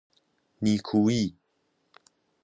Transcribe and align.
نیکوئی 0.61 1.25